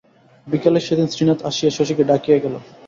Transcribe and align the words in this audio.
বিকালে 0.47 0.79
সেদিন 0.87 1.07
শ্রীনাথ 1.13 1.39
আসিয়া 1.49 1.71
শশীকে 1.77 2.03
ডাকিয়া 2.09 2.37
গেল। 2.43 2.55